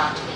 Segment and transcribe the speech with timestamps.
[0.00, 0.30] останки.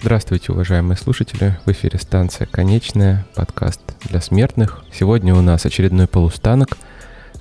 [0.00, 1.58] Здравствуйте, уважаемые слушатели.
[1.64, 4.82] В эфире станция «Конечная», подкаст для смертных.
[4.92, 6.76] Сегодня у нас очередной полустанок.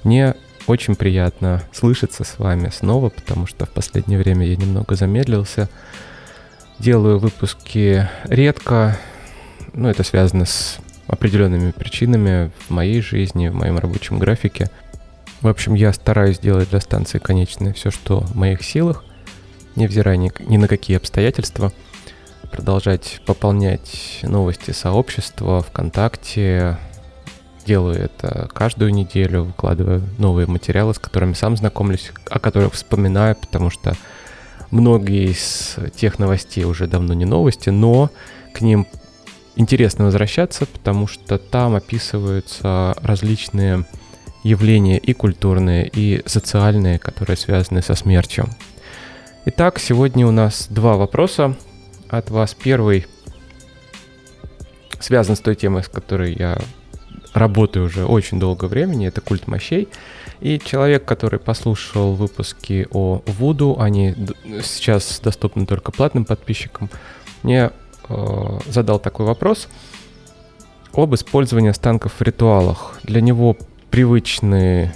[0.03, 0.35] Мне
[0.67, 5.69] очень приятно слышаться с вами снова, потому что в последнее время я немного замедлился.
[6.81, 8.97] Делаю выпуски редко.
[9.73, 14.71] Ну, это связано с определенными причинами в моей жизни, в моем рабочем графике.
[15.41, 19.03] В общем, я стараюсь делать для станции «Конечная» все, что в моих силах,
[19.75, 21.71] невзирая ни, ни на какие обстоятельства–
[22.51, 26.79] продолжать пополнять новости сообщества ВКонтакте.
[27.63, 33.69] Делаю это каждую неделю, выкладываю новые материалы, с которыми сам знакомлюсь, о которых вспоминаю, потому
[33.69, 33.95] что
[34.71, 38.09] многие из тех новостей уже давно не новости, но
[38.53, 38.87] к ним
[39.55, 43.85] интересно возвращаться, потому что там описываются различные
[44.43, 48.47] явления и культурные, и социальные, которые связаны со смертью.
[49.45, 51.55] Итак, сегодня у нас два вопроса,
[52.11, 52.53] от вас.
[52.53, 53.07] Первый
[54.99, 56.57] связан с той темой, с которой я
[57.33, 59.87] работаю уже очень долгое времени, это культ мощей.
[60.41, 64.15] И человек, который послушал выпуски о Вуду, они
[64.63, 66.89] сейчас доступны только платным подписчикам,
[67.43, 67.69] мне
[68.09, 69.67] э, задал такой вопрос
[70.93, 72.99] об использовании останков в ритуалах.
[73.03, 73.55] Для него
[73.91, 74.95] привычные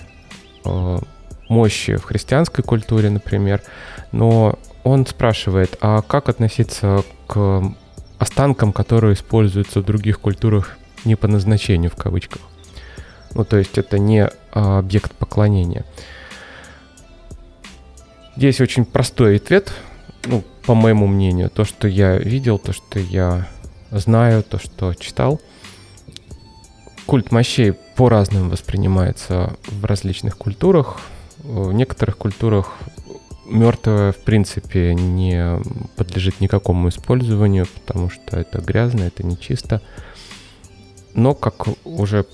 [0.65, 0.99] э,
[1.47, 3.61] мощи в христианской культуре, например,
[4.11, 7.63] но он спрашивает, а как относиться к
[8.17, 12.41] останкам, которые используются в других культурах не по назначению в кавычках?
[13.35, 15.85] Ну, то есть это не а, объект поклонения.
[18.37, 19.71] Здесь очень простой ответ,
[20.25, 23.47] ну, по моему мнению, то, что я видел, то, что я
[23.91, 25.39] знаю, то, что читал.
[27.05, 31.01] Культ мощей по-разному воспринимается в различных культурах.
[31.37, 32.73] В некоторых культурах
[33.45, 35.59] мертвое, в принципе, не
[35.97, 39.81] подлежит никакому использованию, потому что это грязно, это нечисто.
[41.13, 42.25] Но, как уже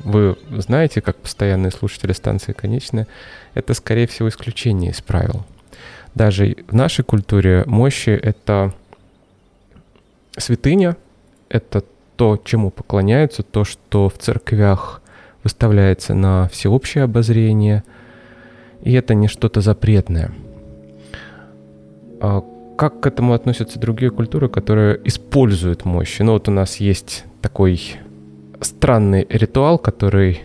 [0.00, 3.06] вы знаете, как постоянные слушатели станции конечная,
[3.54, 5.44] это, скорее всего, исключение из правил.
[6.14, 8.74] Даже в нашей культуре мощи— это
[10.36, 10.96] святыня,
[11.48, 11.84] это
[12.16, 15.00] то, чему поклоняются, то, что в церквях
[15.44, 17.84] выставляется на всеобщее обозрение—
[18.82, 20.32] и это не что-то запретное.
[22.20, 22.44] А
[22.76, 26.22] как к этому относятся другие культуры, которые используют мощи?
[26.22, 27.96] Ну вот у нас есть такой
[28.60, 30.42] странный ритуал, который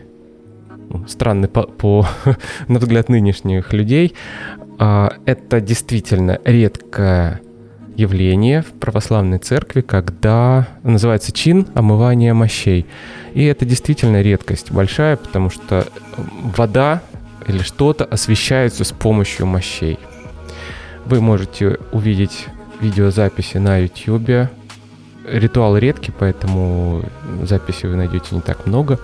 [0.90, 2.08] ну, странный по, по
[2.68, 4.14] на взгляд нынешних людей.
[4.80, 7.42] А, это действительно редкое
[7.96, 12.86] явление в православной церкви, когда называется чин омывания мощей.
[13.34, 15.88] И это действительно редкость большая, потому что
[16.18, 17.02] вода
[17.48, 20.00] или что-то освещается с помощью мощей.
[21.06, 22.48] Вы можете увидеть
[22.80, 24.50] видеозаписи на YouTube.
[25.26, 27.04] Ритуал редкий, поэтому
[27.44, 29.00] записи вы найдете не так много.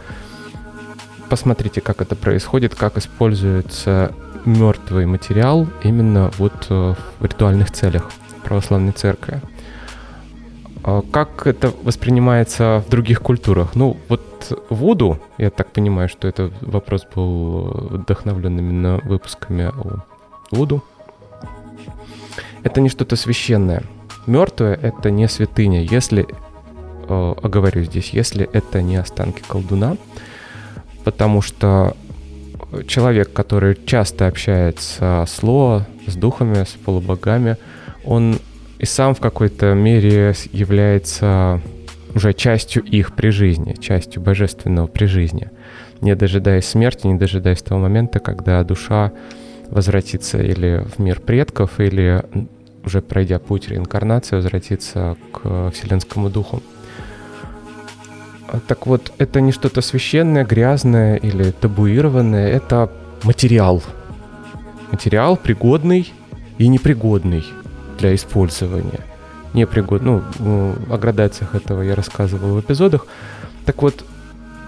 [1.29, 4.13] Посмотрите, как это происходит, как используется
[4.45, 8.11] мертвый материал именно вот э, в ритуальных целях
[8.43, 9.41] православной церкви.
[10.83, 13.75] А как это воспринимается в других культурах?
[13.75, 14.21] Ну, вот
[14.69, 20.05] Вуду, я так понимаю, что это вопрос был вдохновлен именно выпусками о
[20.51, 20.83] Вуду.
[22.63, 23.83] Это не что-то священное.
[24.27, 25.83] Мертвое— это не святыня.
[25.83, 26.27] Если,
[27.07, 29.97] э, оговорю здесь, если это не останки колдуна,
[31.03, 31.95] потому что
[32.87, 37.57] человек, который часто общается с Лоа, с духами, с полубогами,
[38.05, 38.39] он
[38.77, 41.61] и сам в какой-то мере является
[42.15, 45.49] уже частью их при жизни, частью божественного при жизни,
[46.01, 49.11] не дожидаясь смерти, не дожидаясь того момента, когда душа
[49.69, 52.23] возвратится или в мир предков, или
[52.85, 56.61] уже пройдя путь реинкарнации, возвратится к Вселенскому Духу.
[58.67, 62.91] Так вот, это не что-то священное, грязное или табуированное, это
[63.23, 63.83] материал.
[64.91, 66.11] Материал пригодный
[66.57, 67.45] и непригодный
[67.99, 69.01] для использования.
[69.53, 73.05] Непригодный, ну, о градациях этого я рассказывал в эпизодах.
[73.65, 74.03] Так вот,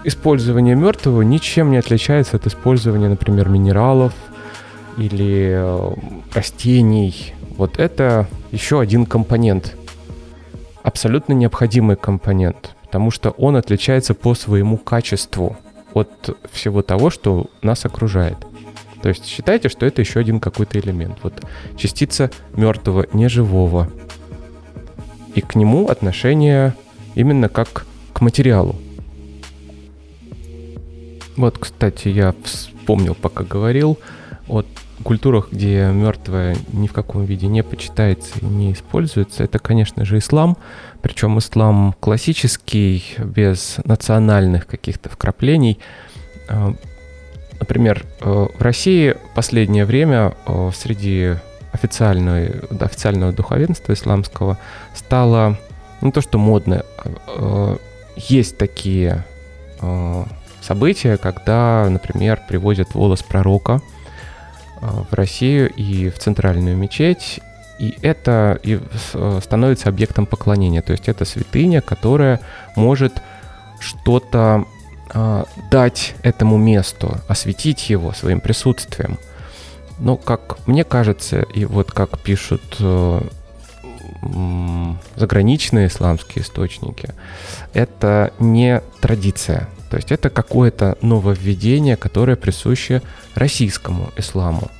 [0.04, 4.12] использование мертвого ничем не отличается от использования, например, минералов
[4.96, 5.94] или э,
[6.34, 7.34] растений.
[7.62, 9.76] Вот это еще один компонент,
[10.82, 15.56] абсолютно необходимый компонент, потому что он отличается по своему качеству
[15.94, 18.36] от всего того, что нас окружает.
[19.00, 21.18] То есть считайте, что это еще один какой-то элемент.
[21.22, 21.40] Вот
[21.76, 23.88] частица мертвого, неживого,
[25.36, 26.74] и к нему отношение
[27.14, 28.74] именно как к материалу.
[31.36, 34.00] Вот, кстати, я вспомнил, пока говорил,
[34.48, 34.64] о
[35.02, 40.18] культурах, где мертвое ни в каком виде не почитается и не используется, это, конечно же,
[40.18, 40.56] ислам.
[41.00, 45.78] Причем ислам классический, без национальных каких-то вкраплений.
[46.48, 46.74] А,
[47.58, 51.34] например, э, в России последнее время э, среди
[51.72, 52.46] официального,
[52.80, 54.58] официального духовенства исламского
[54.94, 55.58] стало
[56.00, 56.84] не то что модно,
[57.26, 57.76] э,
[58.16, 59.24] есть такие
[60.60, 63.80] события, когда, например, привозят волос пророка
[64.82, 67.40] в Россию и в центральную мечеть,
[67.78, 68.80] и это и
[69.40, 70.82] становится объектом поклонения.
[70.82, 72.40] То есть это святыня, которая
[72.76, 73.22] может
[73.80, 74.66] что-то
[75.12, 79.18] э, дать этому месту, осветить его своим присутствием.
[79.98, 83.20] Но, как мне кажется, и вот как пишут э,
[85.16, 87.14] заграничные исламские источники,
[87.72, 89.68] это не традиция.
[89.92, 93.02] То есть это какое-то нововведение, которое присуще
[93.34, 94.70] российскому исламу.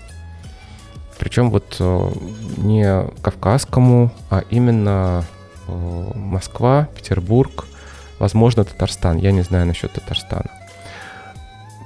[1.19, 2.11] Причем вот э,
[2.57, 5.23] не кавказскому, а именно
[5.69, 7.67] э, Москва, Петербург,
[8.19, 9.19] возможно, Татарстан.
[9.19, 10.51] Я не знаю насчет Татарстана.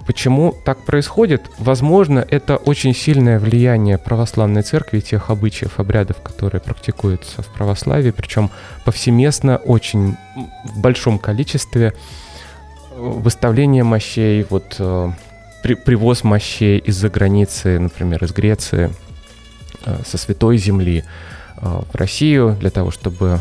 [0.06, 1.50] Почему так происходит?
[1.58, 8.52] Возможно, это очень сильное влияние православной церкви, тех обычаев, обрядов, которые практикуются в православии, причем
[8.84, 10.16] повсеместно, очень
[10.62, 11.92] в большом количестве
[12.96, 15.10] выставление мощей, вот э,
[15.62, 18.90] при, привоз мощей из-за границы, например, из Греции,
[19.84, 21.04] э, со Святой Земли
[21.56, 23.40] э, в Россию для того, чтобы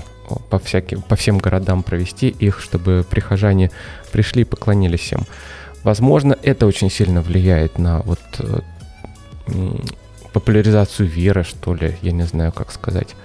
[0.49, 3.71] по, всяким, по всем городам провести их, чтобы прихожане
[4.11, 5.21] пришли и поклонились им.
[5.83, 8.19] Возможно, это очень сильно влияет на вот
[10.33, 13.15] популяризацию веры, что ли, я не знаю, как сказать.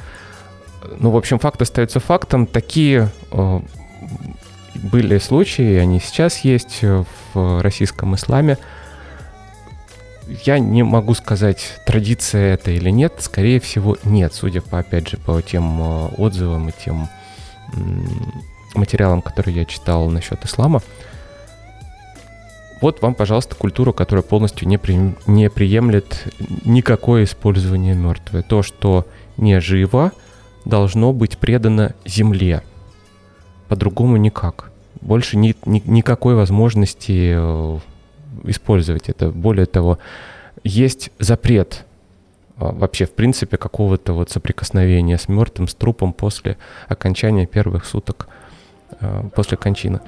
[0.98, 2.46] Ну, в общем, факт остается фактом.
[2.46, 3.08] Такие
[4.74, 8.58] были случаи, они сейчас есть в российском исламе.
[10.44, 13.14] Я не могу сказать, традиция это или нет.
[13.18, 17.08] Скорее всего, нет, судя по, опять же, по тем э, отзывам и тем
[18.74, 20.82] материалам, которые я читал насчет ислама.
[22.80, 26.32] Вот вам, пожалуйста, культура, которая полностью не, при, не приемлет
[26.64, 28.42] никакое использование мертвое.
[28.42, 29.06] То, что
[29.36, 30.12] не живо,
[30.64, 32.62] должно быть предано земле.
[33.70, 34.72] По-другому никак.
[35.00, 37.78] Больше ни, ни, никакой возможности э,
[38.42, 39.30] использовать это.
[39.30, 40.00] Более того,
[40.64, 41.86] есть запрет
[42.56, 46.58] а, вообще, в принципе, какого-то вот соприкосновения с мертвым, с трупом после
[46.88, 48.26] окончания первых суток
[49.00, 50.00] э, после кончины.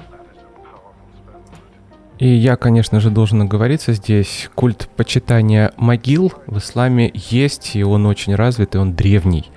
[2.19, 4.49] И я, конечно же, должен оговориться здесь.
[4.55, 9.49] Культ почитания могил в исламе есть, и он очень развит, и он древний.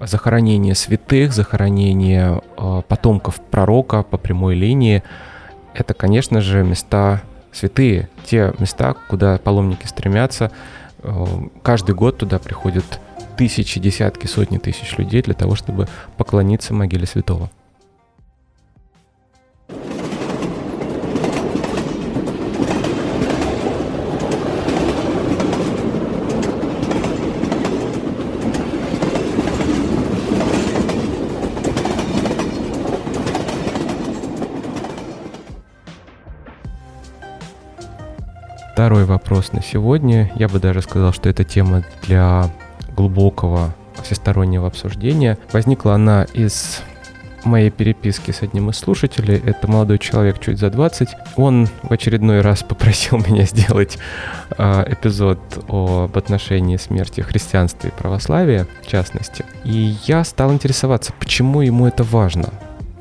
[0.00, 5.02] Захоронение святых, захоронение э, потомков пророка по прямой линии—
[5.74, 7.22] это, конечно же, места
[7.52, 10.52] святые, те места, куда паломники стремятся.
[10.98, 11.24] Э,
[11.62, 12.84] каждый год туда приходят
[13.36, 17.50] тысячи, десятки, сотни тысяч людей для того, чтобы поклониться могиле святого.
[38.76, 40.30] Второй вопрос на сегодня.
[40.34, 42.50] Я бы даже сказал, что это тема для
[42.94, 45.38] глубокого всестороннего обсуждения.
[45.50, 46.82] Возникла она из
[47.44, 49.40] моей переписки с одним из слушателей.
[49.42, 51.08] Это молодой человек, чуть за 20.
[51.36, 53.96] Он в очередной раз попросил меня сделать
[54.58, 59.46] э, эпизод об отношении смерти христианства и православия, в частности.
[59.64, 62.50] И я стал интересоваться, почему ему это важно.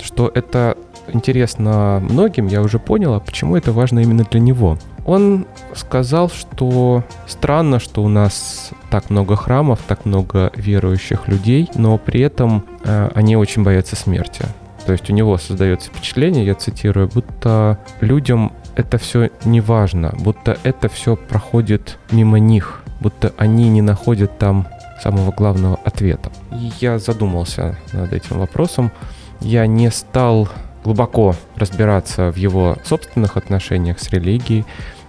[0.02, 0.78] Что это
[1.10, 4.78] интересно многим, я уже понял, а почему это важно именно для него.
[5.06, 5.46] Он
[5.76, 12.22] сказал, что странно, что у нас так много храмов, так много верующих людей, но при
[12.22, 14.46] этом э, они очень боятся смерти.
[14.86, 20.58] То есть у него создается впечатление, я цитирую, будто людям это все не важно, будто
[20.64, 24.68] это все проходит мимо них, будто они не находят там
[25.02, 26.32] самого главного ответа.
[26.52, 28.92] И я задумался над этим вопросом.
[29.42, 30.50] Я не стал
[30.86, 34.66] глубоко разбираться в его собственных отношениях с религией,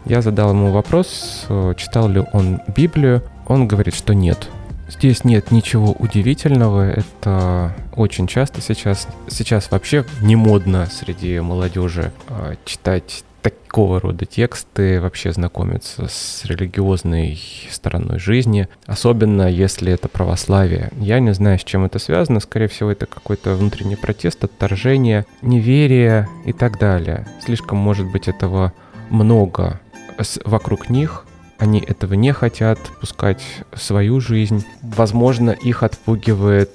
[0.06, 3.22] я задал ему вопрос, э, читал ли он Библию.
[3.46, 4.48] Он говорит, что нет.
[4.88, 12.54] Здесь нет ничего удивительного, это очень часто сейчас, сейчас вообще не модно среди молодежи э,
[12.64, 13.24] читать
[13.76, 17.38] так, такого рода тексты вообще знакомиться с религиозной
[17.70, 20.90] стороной жизни, особенно если это православие.
[20.98, 26.26] Я не знаю, с чем это связано, скорее всего, это какой-то внутренний протест, отторжение, неверие
[26.46, 27.26] и так далее.
[27.44, 28.72] Слишком, может быть, этого
[29.10, 29.78] много
[30.46, 31.26] вокруг них,
[31.58, 34.64] они этого не хотят пускать свою жизнь.
[34.80, 36.74] Возможно, их отпугивает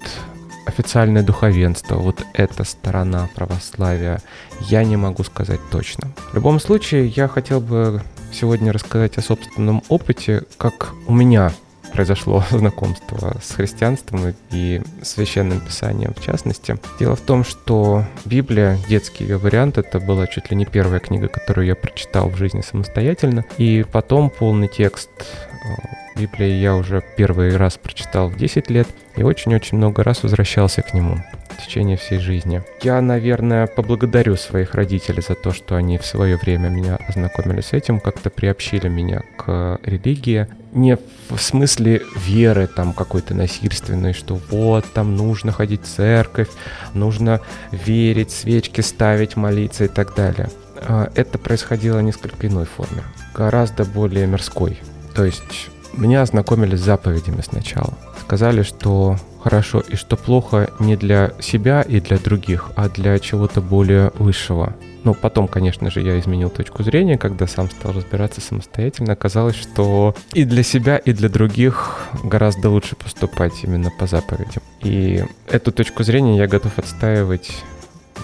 [0.65, 4.21] официальное духовенство, вот эта сторона православия,
[4.61, 6.11] я не могу сказать точно.
[6.31, 8.01] В любом случае, я хотел бы
[8.31, 11.51] сегодня рассказать о собственном опыте, как у меня
[11.91, 16.77] произошло знакомство с христианством и священным писанием в частности.
[16.99, 21.27] Дело в том, что Библия, детский ее вариант, это была чуть ли не первая книга,
[21.27, 23.45] которую я прочитал в жизни самостоятельно.
[23.57, 29.23] И потом полный текст э, Библии я уже первый раз прочитал в 10 лет и
[29.23, 31.17] очень-очень много раз возвращался к нему
[31.61, 32.63] в течение всей жизни.
[32.81, 37.73] Я, наверное, поблагодарю своих родителей за то, что они в свое время меня ознакомили с
[37.73, 40.47] этим, как-то приобщили меня к религии.
[40.71, 40.97] Не
[41.29, 46.49] в смысле веры там какой-то насильственной, что вот там нужно ходить в церковь,
[46.93, 47.41] нужно
[47.71, 50.49] верить, свечки ставить, молиться и так далее.
[50.77, 53.03] А, это происходило в несколько иной форме,
[53.35, 54.79] гораздо более мирской.
[55.13, 57.93] То есть меня ознакомили с заповедями сначала.
[58.21, 63.61] Сказали, что хорошо и что плохо не для себя и для других, а для чего-то
[63.61, 64.75] более высшего.
[65.03, 69.13] Ну, потом, конечно же, я изменил точку зрения, когда сам стал разбираться самостоятельно.
[69.13, 74.61] Оказалось, что и для себя, и для других гораздо лучше поступать именно по заповедям.
[74.81, 77.51] И эту точку зрения я готов отстаивать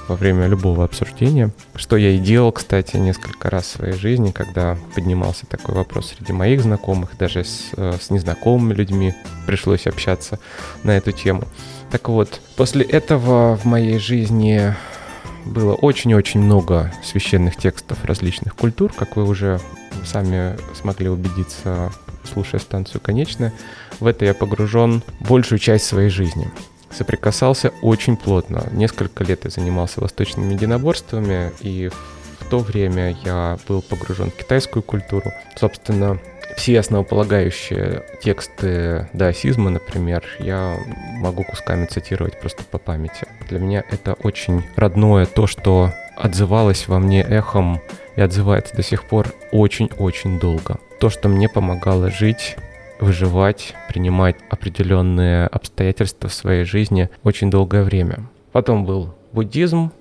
[0.07, 4.77] во время любого обсуждения, что я и делал, кстати, несколько раз в своей жизни, когда
[4.95, 9.13] поднимался такой вопрос среди моих знакомых, даже с, э, с незнакомыми людьми
[9.45, 10.39] пришлось общаться
[10.83, 11.43] на эту тему.
[11.91, 14.75] Так вот, после этого в моей жизни
[15.45, 19.59] было очень-очень много священных текстов различных культур, как вы уже
[20.05, 21.91] сами смогли убедиться,
[22.31, 23.53] слушая станцию «Конечная».
[23.99, 26.51] В это я погружен большую часть своей жизни
[26.91, 28.63] соприкасался очень плотно.
[28.71, 31.89] Несколько лет я занимался восточными единоборствами, и
[32.39, 35.31] в то время я был погружен в китайскую культуру.
[35.55, 36.19] Собственно,
[36.55, 40.77] все основополагающие тексты даосизма, например, я
[41.19, 43.27] могу кусками цитировать просто по памяти.
[43.49, 47.79] Для меня это очень родное, то, что отзывалось во мне эхом
[48.15, 50.79] и отзывается до сих пор очень-очень долго.
[50.99, 52.55] То, что мне помогало жить
[52.99, 58.29] выживать, принимать определенные обстоятельства в своей жизни очень долгое время.
[58.51, 59.91] Потом был буддизм,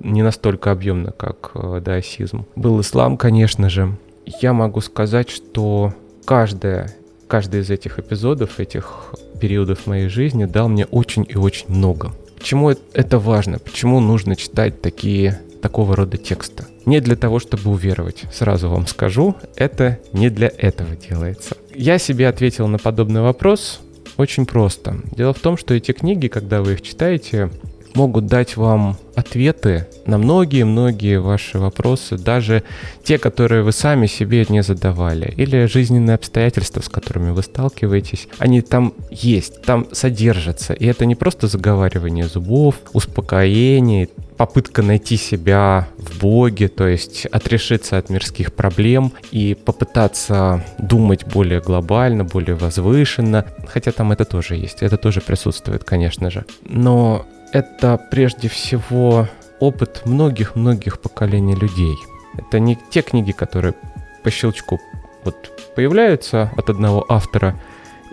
[0.00, 2.46] не настолько объемно, как э, даосизм.
[2.56, 3.96] Был ислам, конечно же.
[4.40, 6.92] Я могу сказать, что каждая,
[7.26, 12.12] каждый из этих эпизодов, этих периодов моей жизни дал мне очень и очень много.
[12.38, 13.58] Почему это важно?
[13.58, 16.66] Почему нужно читать такие такого рода текста.
[16.86, 18.24] Не для того, чтобы уверовать.
[18.32, 21.56] Сразу вам скажу, это не для этого делается.
[21.80, 23.78] Я себе ответил на подобный вопрос
[24.16, 24.96] очень просто.
[25.16, 27.50] Дело в том, что эти книги, когда вы их читаете,
[27.94, 32.64] могут дать вам ответы на многие-многие ваши вопросы, даже
[33.04, 38.60] те, которые вы сами себе не задавали, или жизненные обстоятельства, с которыми вы сталкиваетесь, они
[38.60, 40.74] там есть, там содержатся.
[40.74, 44.08] И это не просто заговаривание зубов, успокоение,
[44.38, 51.60] попытка найти себя в Боге, то есть отрешиться от мирских проблем и попытаться думать более
[51.60, 56.44] глобально, более возвышенно, хотя там это тоже есть, это тоже присутствует, конечно же.
[56.64, 59.28] Но это прежде всего
[59.58, 61.96] опыт многих-многих поколений людей.
[62.36, 63.74] Это не те книги, которые
[64.22, 64.80] по щелчку
[65.24, 67.60] вот появляются от одного автора,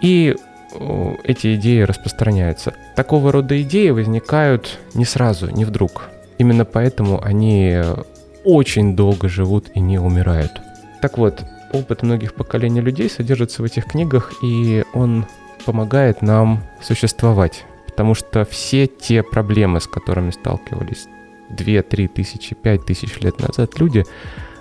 [0.01, 0.35] и
[1.23, 2.73] эти идеи распространяются.
[2.95, 6.09] Такого рода идеи возникают не сразу, не вдруг.
[6.37, 7.81] Именно поэтому они
[8.43, 10.51] очень долго живут и не умирают.
[11.01, 15.25] Так вот, опыт многих поколений людей содержится в этих книгах, и он
[15.65, 17.65] помогает нам существовать
[17.95, 21.07] Потому что все те проблемы, с которыми сталкивались
[21.49, 24.03] 2-3 тысячи, 5 тысяч лет назад люди,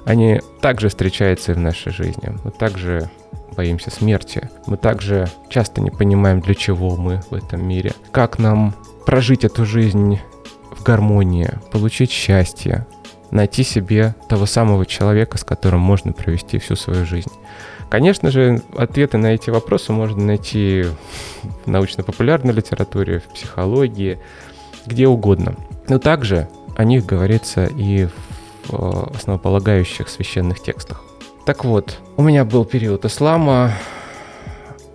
[0.04, 2.32] они также встречаются и в нашей жизни.
[2.44, 3.10] Мы также
[3.56, 4.48] боимся смерти.
[4.68, 7.92] Мы также часто не понимаем, для чего мы в этом мире.
[8.12, 8.72] Как нам
[9.04, 10.20] прожить эту жизнь
[10.84, 12.86] гармонии, получить счастье,
[13.30, 17.32] найти себе того самого человека, с которым можно провести всю свою жизнь.
[17.90, 20.86] Конечно же, ответы на эти вопросы можно найти
[21.64, 24.18] в научно-популярной литературе, в психологии,
[24.86, 25.54] где угодно.
[25.88, 31.02] Но также о них говорится и в э, основополагающих священных текстах.
[31.44, 33.72] Так вот, у меня был период ислама.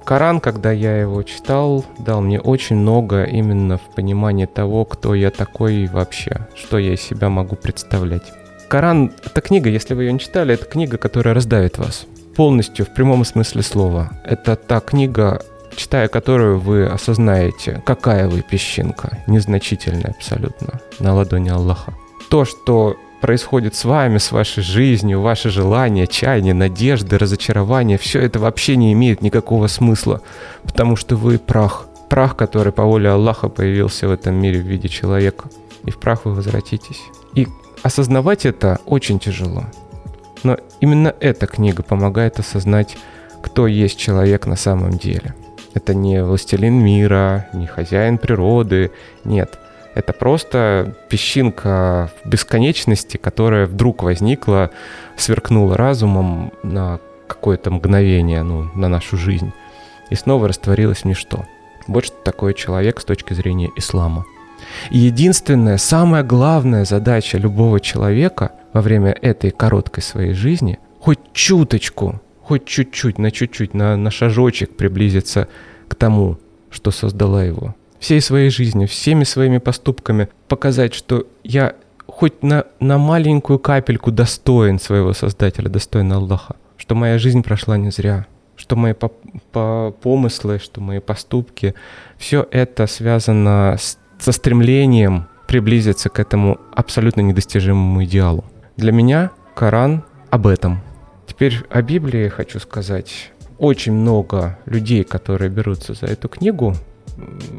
[0.10, 5.30] Коран, когда я его читал, дал мне очень много именно в понимании того, кто я
[5.30, 8.24] такой вообще, что я из себя могу представлять.
[8.70, 12.08] Коран— это книга, если вы ее не читали, это книга, которая раздавит вас.
[12.36, 14.10] Полностью, в прямом смысле слова.
[14.26, 15.44] Это та книга,
[15.76, 21.94] читая которую вы осознаете, какая вы песчинка, незначительная абсолютно, на ладони Аллаха.
[22.32, 28.40] То, что происходит с вами, с вашей жизнью, ваши желания, чаяния, надежды, разочарования, все это
[28.40, 30.22] вообще не имеет никакого смысла,
[30.64, 31.88] потому что вы прах.
[32.10, 35.48] Прах, который по воле Аллаха появился в этом мире в виде человека.
[35.86, 37.04] И в прах вы возвратитесь.
[37.36, 37.48] И
[37.84, 39.66] осознавать это очень тяжело.
[40.42, 42.98] Но именно эта книга помогает осознать,
[43.44, 45.36] кто есть человек на самом деле.
[45.76, 48.92] Это не властелин мира, не хозяин природы,
[49.24, 49.60] нет–
[49.96, 54.72] это просто песчинка в бесконечности, которая вдруг возникла,
[55.18, 59.52] сверкнула разумом на какое-то мгновение, ну, на нашу жизнь,
[60.10, 61.46] и снова растворилась в ничто.
[61.88, 64.26] Вот что такое человек с точки зрения ислама.
[64.92, 72.22] И единственная, самая главная задача любого человека во время этой короткой своей жизни хоть чуточку,
[72.42, 75.48] хоть чуть-чуть, на чуть-чуть, на, на шажочек приблизиться
[75.88, 76.38] к тому,
[76.70, 81.76] что создала его всей своей жизнью, всеми своими поступками показать, что я
[82.08, 87.92] хоть на, на маленькую капельку достоин своего Создателя, достоин Аллаха, что моя жизнь прошла не
[87.92, 88.26] зря,
[88.56, 89.12] что мои по,
[89.52, 91.76] по помыслы, что мои поступки,
[92.18, 98.44] все это связано с, со стремлением приблизиться к этому абсолютно недостижимому идеалу.
[98.78, 100.82] Для меня Коран об этом.
[101.26, 103.32] Теперь о Библии хочу сказать.
[103.58, 106.76] Очень много людей, которые берутся за эту книгу,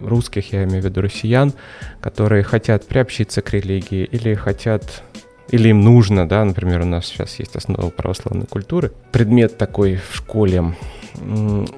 [0.05, 1.53] русских, я имею в виду россиян,
[2.01, 5.03] которые хотят приобщиться к религии или хотят
[5.51, 10.15] или им нужно, да, например, у нас сейчас есть основа православной культуры, предмет такой в
[10.15, 10.77] школе.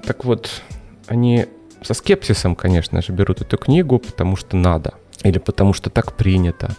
[0.07, 0.63] Так вот,
[1.07, 1.47] они
[1.83, 6.77] со скепсисом, конечно же, берут эту книгу, потому что надо, или потому что так принято,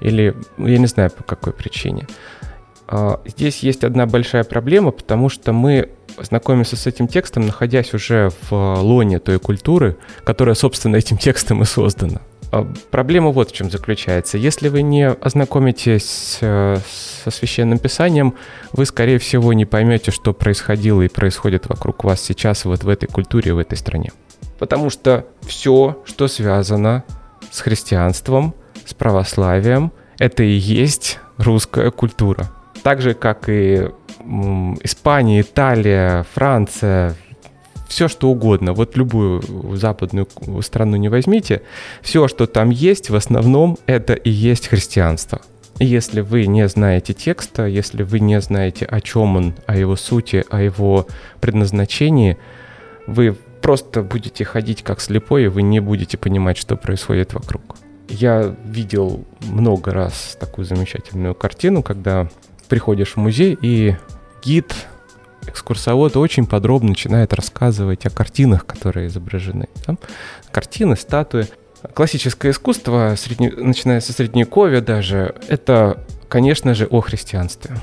[0.00, 2.06] или я не знаю по какой причине.
[2.86, 8.30] А, здесь есть одна большая проблема, потому что мы знакомимся с этим текстом, находясь уже
[8.48, 12.20] в э, лоне той культуры, которая, собственно, этим текстом и создана.
[12.52, 14.38] А проблема вот в чем заключается.
[14.38, 16.76] Если вы не ознакомитесь э,
[17.24, 18.34] со священным писанием,
[18.72, 23.06] вы, скорее всего, не поймете, что происходило и происходит вокруг вас сейчас вот в этой
[23.06, 24.12] культуре, в этой стране.
[24.58, 27.02] Потому что все, что связано
[27.50, 28.54] с христианством,
[28.86, 32.50] с православием, это и есть русская культура.
[32.84, 33.88] Так же, как и
[34.82, 37.14] Испания, Италия, Франция,
[37.88, 39.42] все что угодно, вот любую
[39.76, 40.28] западную
[40.60, 41.62] страну не возьмите,
[42.02, 45.40] все, что там есть, в основном это и есть христианство.
[45.80, 50.44] Если вы не знаете текста, если вы не знаете, о чем он, о его сути,
[50.50, 51.06] о его
[51.40, 52.36] предназначении,
[53.06, 57.76] вы просто будете ходить как слепой, и вы не будете понимать, что происходит вокруг.
[58.10, 62.28] Я видел много раз такую замечательную картину, когда
[62.68, 63.96] приходишь в музей и
[64.42, 64.74] гид,
[65.46, 69.68] экскурсовод очень подробно начинает рассказывать о картинах, которые изображены.
[69.84, 69.98] Там
[70.50, 71.46] картины, статуи.
[71.92, 73.50] Классическое искусство, средне...
[73.50, 77.76] начиная со средневековья даже, это, конечно же, о христианстве.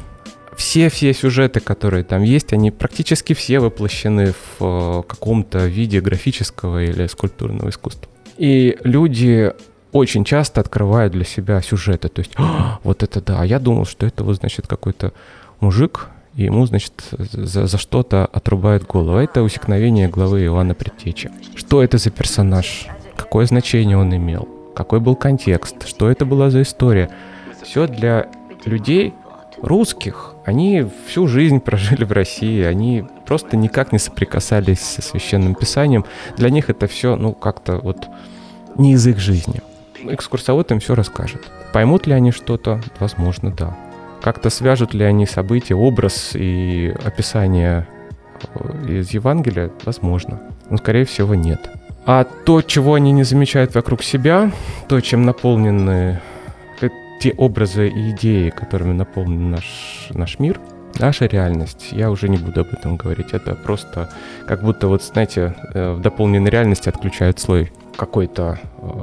[0.57, 4.63] Все-все сюжеты, которые там есть, они практически все воплощены в
[4.99, 8.09] э, каком-то виде графического или скульптурного искусства.
[8.37, 9.53] И люди
[9.91, 12.09] очень часто открывают для себя сюжеты.
[12.09, 12.33] То есть,
[12.83, 15.13] вот это да, я думал, что это вот, значит, какой-то
[15.59, 19.17] мужик и ему, значит, за, за что-то отрубают голову.
[19.17, 21.29] Это усекновение главы Иоанна Предтечи.
[21.55, 22.87] Что это за персонаж?
[23.17, 24.47] Какое значение он имел?
[24.75, 25.87] Какой был контекст?
[25.87, 27.09] Что это была за история?
[27.61, 28.27] Все для
[28.65, 29.13] людей
[29.61, 30.33] русских.
[30.45, 36.05] Они всю жизнь прожили в России, они просто никак не соприкасались со священным писанием.
[36.37, 38.07] Для них это все, ну, как-то вот
[38.77, 39.61] не язык жизни.
[40.03, 41.41] Экскурсовод им все расскажет.
[41.73, 42.81] Поймут ли они что-то?
[42.99, 43.75] Возможно, да.
[44.21, 47.87] Как-то свяжут ли они события, образ и описание
[48.53, 49.71] э, из Евангелия?
[49.83, 50.41] Возможно.
[50.69, 51.69] Но, скорее всего, нет.
[52.05, 54.51] А то, чего они не замечают вокруг себя,
[54.87, 56.21] то, чем наполнены
[56.81, 60.59] э, те образы и идеи, которыми наполнен наш, наш мир,
[60.99, 63.33] наша реальность, я уже не буду об этом говорить.
[63.33, 64.09] Это просто
[64.47, 68.59] как будто, вот знаете, э, в дополненной реальности отключают слой какой-то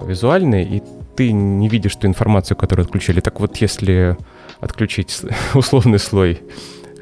[0.06, 0.82] визуальный, и
[1.16, 3.20] ты не видишь ту информацию, которую отключили.
[3.20, 4.16] Так вот, если
[4.60, 5.20] отключить
[5.54, 6.40] условный слой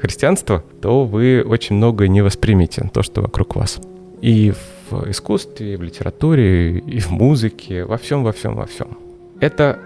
[0.01, 3.79] христианства, то вы очень много не воспримете то, что вокруг вас.
[4.21, 4.53] И
[4.89, 8.97] в искусстве, и в литературе, и в музыке, во всем, во всем, во всем.
[9.39, 9.79] Это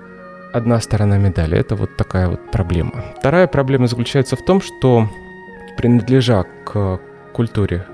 [0.54, 3.04] одна сторона медали, это вот такая вот проблема.
[3.20, 5.10] Вторая проблема заключается в том, что
[5.78, 7.00] принадлежа к
[7.34, 7.86] культуре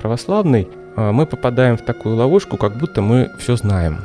[0.00, 3.98] православной, мы попадаем в такую ловушку, как будто мы все знаем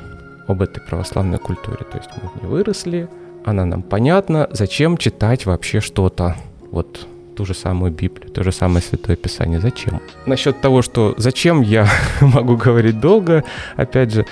[0.48, 1.86] об этой православной культуре.
[1.92, 3.08] То есть мы в ней выросли,
[3.46, 6.36] она нам понятна, зачем читать вообще что-то?
[6.72, 9.62] Вот ту же самую Библию, то же самое Святое Писание.
[9.62, 10.02] Зачем?
[10.26, 11.88] Насчет того, что зачем, я
[12.22, 13.44] могу говорить долго.
[13.78, 14.26] Опять же,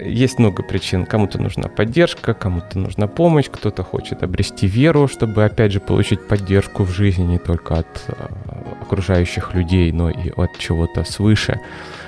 [0.00, 1.06] есть много причин.
[1.06, 6.84] Кому-то нужна поддержка, кому-то нужна помощь, кто-то хочет обрести веру, чтобы, опять же, получить поддержку
[6.84, 8.12] в жизни не только от э,
[8.82, 11.60] окружающих людей, но и от чего-то свыше.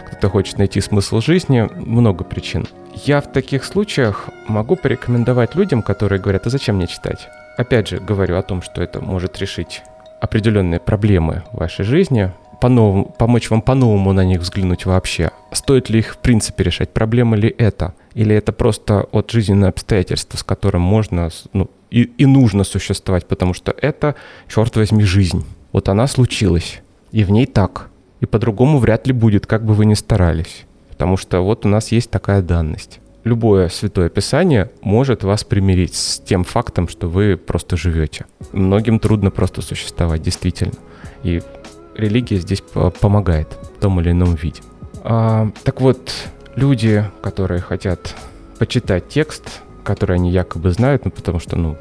[0.06, 1.68] Кто-то хочет найти смысл жизни.
[1.76, 2.66] Много причин.
[3.04, 7.28] Я в таких случаях могу порекомендовать людям, которые говорят, а зачем мне читать?
[7.56, 9.82] Опять же, говорю о том, что это может решить
[10.20, 15.30] определенные проблемы в вашей жизни, по-новому, помочь вам по-новому на них взглянуть вообще.
[15.52, 16.90] Стоит ли их в принципе решать?
[16.90, 17.92] Проблема ли это?
[18.14, 23.52] Или это просто от жизненного обстоятельства, с которым можно ну, и, и нужно существовать, потому
[23.52, 24.14] что это,
[24.48, 25.44] черт возьми, жизнь.
[25.72, 27.88] Вот она случилась, и в ней так.
[28.20, 30.64] И по-другому вряд ли будет, как бы вы ни старались
[31.02, 33.00] потому что вот у нас есть такая данность.
[33.24, 38.26] Любое святое писание может вас примирить с тем фактом, что вы просто живете.
[38.52, 40.74] Многим трудно просто существовать, действительно.
[41.24, 41.42] И
[41.94, 42.62] религия здесь
[43.00, 44.62] помогает в том или ином виде.
[45.02, 46.12] А, так вот,
[46.54, 48.14] люди, которые хотят
[48.58, 51.76] почитать текст, который они якобы знают, ну потому что, ну,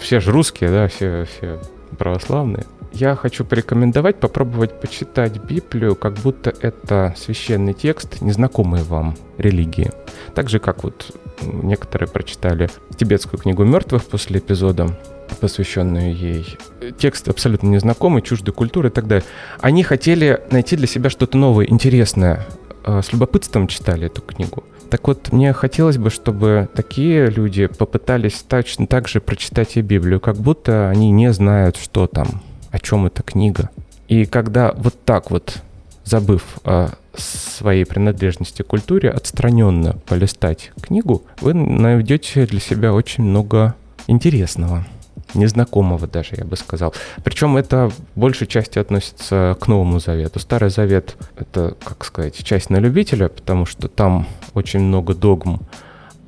[0.00, 1.60] все же русские, да, все, все
[1.96, 9.92] православные, я хочу порекомендовать попробовать почитать Библию, как будто это священный текст, незнакомый вам религии.
[10.34, 14.98] Так же, как вот некоторые прочитали тибетскую книгу мертвых после эпизода,
[15.36, 16.58] посвященную ей.
[16.98, 19.24] Текст абсолютно незнакомый, чуждой культуры и так далее.
[19.60, 22.46] Они хотели найти для себя что-то новое, интересное.
[22.84, 24.64] А, с любопытством читали эту книгу.
[24.90, 30.20] Так вот, мне хотелось бы, чтобы такие люди попытались точно так же прочитать и Библию,
[30.20, 33.68] как будто они не знают, что там, о чем эта книга.
[34.08, 35.58] И когда вот так вот,
[36.04, 43.74] забыв о своей принадлежности к культуре, отстраненно полистать книгу, вы найдете для себя очень много
[44.06, 44.86] интересного
[45.34, 46.94] незнакомого даже, я бы сказал.
[47.24, 50.38] Причем это большей части относится к Новому Завету.
[50.38, 55.60] Старый Завет— это, как сказать, часть на любителя, потому что там очень много догм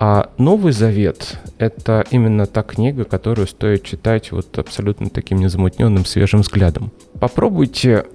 [0.02, 6.40] а Новый Завет— это именно та книга, которую стоит читать вот абсолютно таким незамутненным, свежим
[6.40, 6.90] взглядом.
[7.20, 8.06] Попробуйте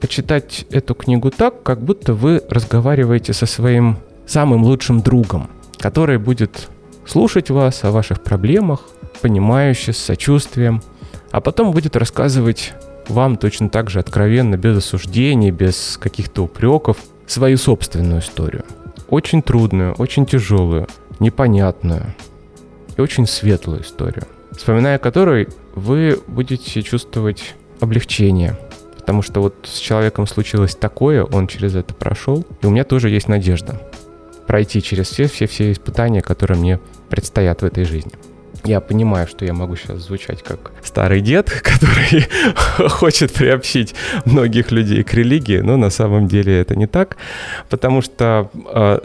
[0.00, 6.70] почитать эту книгу так, как будто вы разговариваете со своим самым лучшим другом, который будет
[7.06, 8.80] слушать вас о ваших проблемах,
[9.22, 10.82] понимающе, с сочувствием,
[11.30, 12.74] а потом будет рассказывать
[13.08, 18.64] вам точно так же откровенно, без осуждений, без каких-то упреков, свою собственную историю.
[19.08, 20.88] Очень трудную, очень тяжелую,
[21.20, 22.14] непонятную
[22.96, 28.58] и очень светлую историю, вспоминая которой вы будете чувствовать облегчение,
[28.98, 33.10] потому что вот с человеком случилось такое, он через это прошел, и у меня тоже
[33.10, 33.80] есть надежда
[34.46, 38.12] пройти через все-все-все испытания, которые мне предстоят в этой жизни.
[38.64, 42.26] Я понимаю, что я могу сейчас звучать как старый дед, который
[42.88, 47.16] хочет приобщить многих людей к религии, но на самом деле это не так,
[47.68, 49.02] потому что а,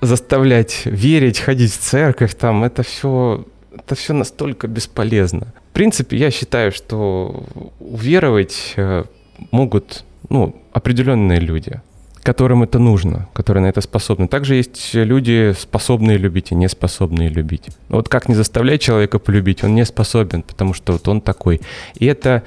[0.00, 5.52] заставлять верить, ходить в церковь, там, это все, это все настолько бесполезно.
[5.70, 7.44] В принципе, я считаю, что
[7.80, 9.04] уверовать э,
[9.50, 11.80] могут ну, определенные люди,
[12.22, 14.28] которым это нужно, которые на это способны.
[14.28, 17.68] Также есть люди, способные любить и не способные любить.
[17.88, 21.60] Вот как не заставлять человека полюбить, он не способен, потому что вот он такой.
[21.98, 22.42] И это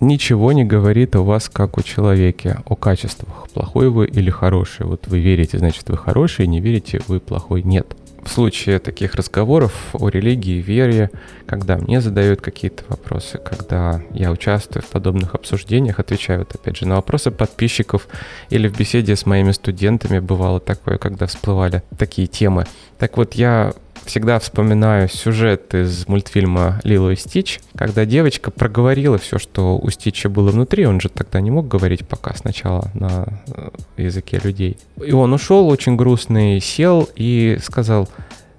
[0.00, 4.86] ничего не говорит о вас как о человеке, о качествах, плохой вы или хороший.
[4.86, 7.62] Вот вы верите, значит вы хороший, не верите, вы плохой.
[7.62, 7.96] Нет.
[8.26, 11.10] В случае таких разговоров о религии, вере,
[11.46, 16.86] когда мне задают какие-то вопросы, когда я участвую в подобных обсуждениях, отвечаю вот опять же
[16.88, 18.08] на вопросы подписчиков
[18.50, 22.66] или в беседе с моими студентами бывало такое, когда всплывали такие темы.
[22.98, 23.72] Так вот, я
[24.06, 30.28] всегда вспоминаю сюжет из мультфильма «Лило и Стич», когда девочка проговорила все, что у Стича
[30.28, 30.86] было внутри.
[30.86, 34.78] Он же тогда не мог говорить пока сначала на э, языке людей.
[35.04, 38.08] И он ушел очень грустный, сел и сказал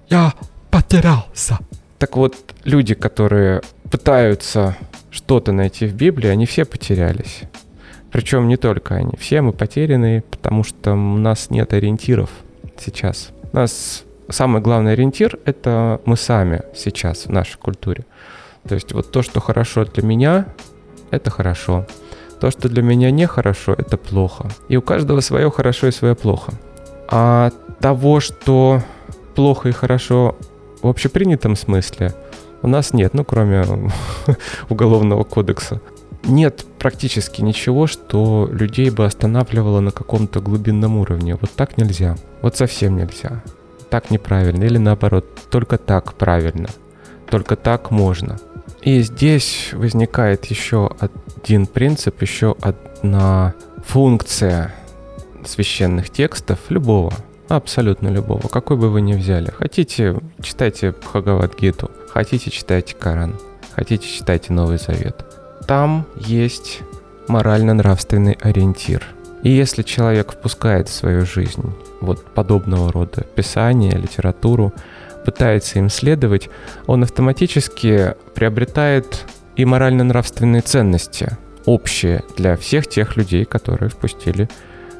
[0.09, 0.33] «Я
[0.69, 1.59] потерялся».
[1.97, 4.77] Так вот, люди, которые пытаются
[5.09, 7.41] что-то найти в Библии, они все потерялись.
[8.11, 9.17] Причем не только они.
[9.19, 12.29] Все мы потеряны, потому что у нас нет ориентиров
[12.77, 13.29] сейчас.
[13.51, 18.05] У нас самый главный ориентир— это мы сами сейчас в нашей культуре.
[18.67, 20.47] То есть вот то, что хорошо для меня,
[21.11, 21.85] это хорошо.
[22.39, 24.49] То, что для меня нехорошо, это плохо.
[24.67, 26.53] И у каждого свое хорошо и свое плохо.
[27.09, 28.81] А того, что
[29.35, 30.35] плохо и хорошо
[30.81, 32.13] в общепринятом смысле,
[32.61, 33.65] у нас нет, ну кроме
[34.69, 35.81] уголовного кодекса.
[36.23, 41.37] Нет практически ничего, что людей бы останавливало на каком-то глубинном уровне.
[41.39, 42.17] Вот так нельзя.
[42.41, 43.41] Вот совсем нельзя
[43.89, 46.69] так неправильно, или наоборот, только так правильно.
[47.29, 48.37] только так можно.
[48.81, 53.53] И здесь возникает еще один принцип, еще одна
[53.85, 54.73] функция
[55.45, 57.13] священных текстов любого,
[57.47, 59.51] абсолютно любого, какой бы вы ни взяли.
[59.51, 63.35] Хотите, читайте Бхагавадгиту, хотите, читайте Коран,
[63.75, 65.25] хотите, читайте Новый Завет.
[65.67, 66.79] Там есть
[67.27, 69.03] морально-нравственный ориентир.
[69.43, 74.73] И если человек впускает в свою жизнь вот подобного рода писание, литературу,
[75.25, 76.49] пытается им следовать,
[76.85, 84.49] он автоматически приобретает и морально-нравственные ценности, общие для всех тех людей, которые впустили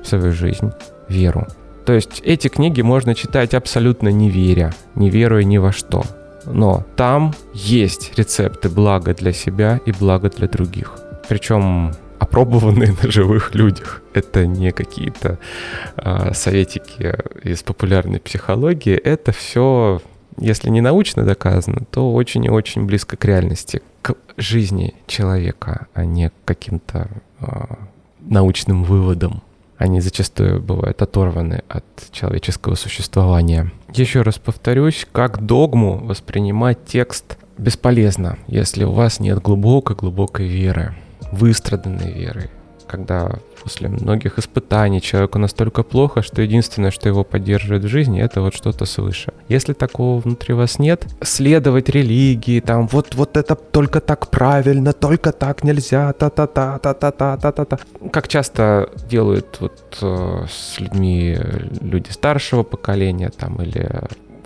[0.04, 0.72] в свою жизнь
[1.08, 1.48] веру.
[1.86, 6.04] То есть эти книги можно читать абсолютно не веря, не веруя ни во что.
[6.46, 10.94] Но там есть рецепты блага для себя и блага для других.
[11.30, 11.94] Причем
[12.28, 14.02] опробованные на живых людях.
[14.14, 15.40] Это не какие-то
[15.96, 18.96] э, советики из популярной психологии.
[18.96, 20.02] Это все,
[20.38, 26.06] если не научно доказано, то очень и очень близко к реальности, к жизни человека, а
[26.06, 27.10] не к каким-то
[27.40, 27.46] э,
[28.20, 29.42] научным выводам.
[29.78, 33.72] Они зачастую бывают оторваны от человеческого существования.
[33.94, 40.96] Еще раз повторюсь, как догму воспринимать текст бесполезно, если у вас нет глубокой-глубокой веры
[41.32, 42.50] выстраданной верой,
[42.88, 48.42] когда после многих испытаний человеку настолько плохо, что единственное, что его поддерживает в жизни, это
[48.42, 49.34] вот что-то свыше.
[49.50, 55.32] Если такого внутри вас нет, следовать религии, там, вот, вот это только так правильно, только
[55.32, 57.80] так нельзя, та-та-та-та-та-та-та-та.
[58.12, 61.38] Как часто делают вот э, с людьми
[61.82, 63.90] люди старшего поколения, там, или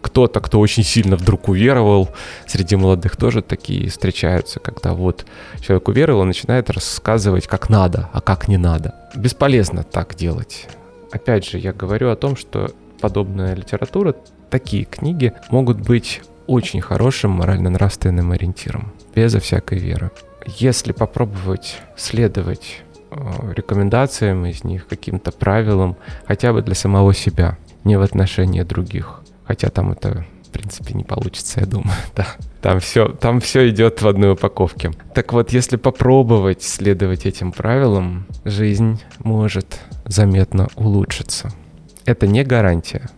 [0.01, 2.09] кто-то, кто очень сильно вдруг уверовал,
[2.47, 5.25] среди молодых тоже такие встречаются, когда вот
[5.61, 8.95] человек уверовал начинает рассказывать, как надо, а как не надо.
[9.15, 10.67] Бесполезно так делать.
[11.11, 14.15] Опять же, я говорю о том, что подобная литература,
[14.49, 20.11] такие книги могут быть очень хорошим морально-нравственным ориентиром, безо всякой веры.
[20.45, 27.97] Если попробовать следовать э, рекомендациям из них, каким-то правилам, хотя бы для самого себя, не
[27.97, 31.91] в отношении других, Хотя там это, в принципе, не получится, я думаю.
[32.15, 32.27] Да.
[32.61, 34.91] Там все, там все идет в одной упаковке.
[35.15, 41.51] Так вот, если попробовать следовать этим правилам, жизнь может заметно улучшиться.
[42.05, 43.09] Это не гарантия,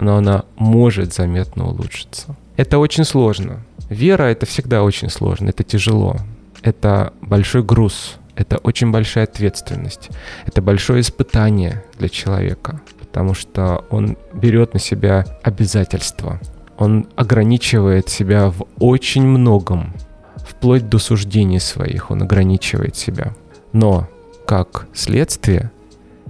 [0.00, 2.36] но она может заметно улучшиться.
[2.56, 3.64] Это очень сложно.
[3.88, 6.16] Вера— это всегда очень сложно, это тяжело.
[6.62, 10.10] Это большой груз, это очень большая ответственность,
[10.46, 16.38] это большое испытание для человека потому что он берет на себя обязательства.
[16.78, 19.94] Он ограничивает себя в очень многом,
[20.36, 23.34] вплоть до суждений своих он ограничивает себя.
[23.72, 24.08] Но
[24.46, 25.72] как следствие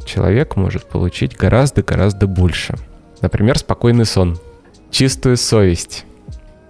[0.06, 2.76] человек может получить гораздо-гораздо больше.
[3.20, 4.38] Например, спокойный сон,
[4.90, 6.06] чистую совесть,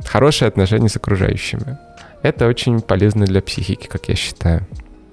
[0.05, 1.79] хорошие отношения с окружающими.
[2.23, 4.67] Это очень полезно для психики, как я считаю.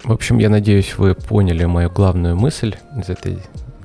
[0.03, 3.37] В общем, я надеюсь, вы поняли мою главную мысль из этой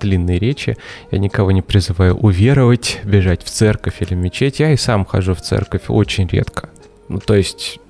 [0.02, 0.76] длинной речи.
[1.10, 4.60] Я никого не призываю уверовать, бежать в церковь или мечеть.
[4.60, 6.68] Я и сам хожу в церковь очень редко.
[7.08, 7.80] Ну, то есть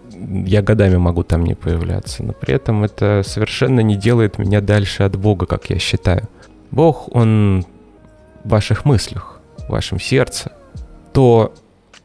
[0.47, 5.03] я годами могу там не появляться, но при этом это совершенно не делает меня дальше
[5.03, 6.29] от Бога, как я считаю.
[6.71, 7.65] Бог, Он
[8.45, 10.53] в ваших мыслях, в вашем сердце.
[11.13, 11.55] То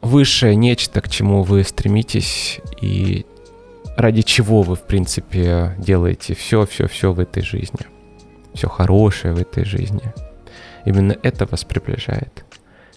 [0.01, 3.25] высшее нечто, к чему вы стремитесь и
[3.97, 7.81] ради чего вы, в принципе, делаете все-все-все в этой жизни–
[8.57, 10.13] все хорошее в этой жизни.
[10.85, 12.43] Именно это вас приближает.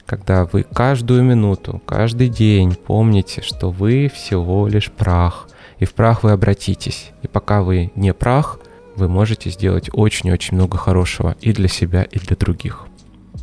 [0.06, 6.24] Когда вы каждую минуту, каждый день помните, что вы всего лишь прах, и в прах
[6.24, 7.12] вы обратитесь.
[7.22, 8.58] И пока вы не прах,
[8.96, 12.86] вы можете сделать очень-очень много хорошего и для себя, и для других.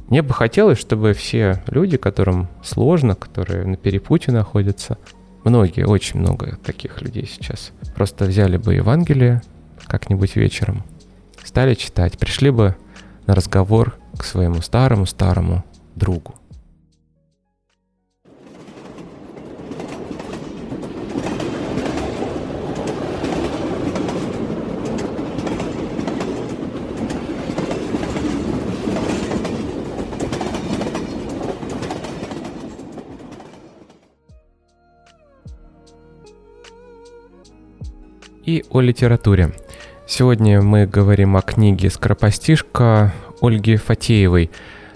[0.10, 4.98] Мне бы хотелось, чтобы все люди, которым сложно, которые на перепуте находятся,
[5.44, 9.42] многие, очень много таких людей сейчас, просто взяли бы Евангелие
[9.88, 10.84] как-нибудь вечером–
[11.48, 12.76] стали читать, пришли бы
[13.26, 15.64] на разговор к своему старому-старому
[15.96, 16.36] другу.
[38.46, 39.52] и о литературе.
[40.10, 44.50] Сегодня мы говорим о книге «Скоропостижка» Ольги Фатеевой.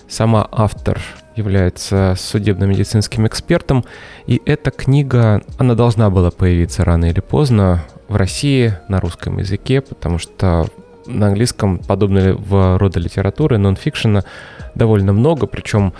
[0.08, 1.02] Сама автор
[1.36, 3.84] является судебно-медицинским экспертом,
[4.26, 9.82] и эта книга, она должна была появиться рано или поздно в России на русском языке,
[9.82, 10.68] потому что
[11.06, 14.24] на английском подобного рода литературы, нон-фикшена,
[14.76, 15.92] довольно много, причем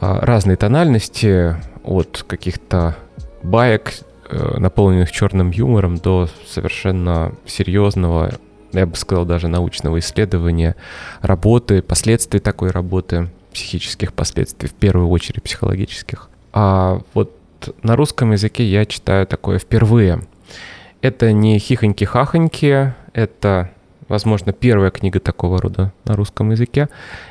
[0.00, 2.96] а, разные тональности от каких-то
[3.44, 3.94] баек
[4.28, 8.32] э, наполненных черным юмором, до совершенно серьезного,
[8.72, 10.76] я бы сказал, даже научного исследования
[11.20, 16.28] работы, последствий такой работы, психических последствий, в первую очередь психологических.
[16.52, 17.34] А вот
[17.82, 20.22] на русском языке я читаю такое впервые.
[21.00, 23.70] Это не хихоньки-хахоньки, это,
[24.08, 26.88] возможно, первая книга такого рода на русском языке,